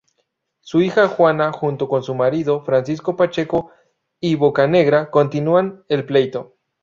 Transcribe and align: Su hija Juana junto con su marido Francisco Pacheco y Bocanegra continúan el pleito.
Su 0.61 0.81
hija 0.81 1.07
Juana 1.07 1.51
junto 1.51 1.87
con 1.87 2.01
su 2.01 2.15
marido 2.15 2.65
Francisco 2.65 3.15
Pacheco 3.15 3.69
y 4.19 4.33
Bocanegra 4.33 5.11
continúan 5.11 5.85
el 5.89 6.07
pleito. 6.07 6.55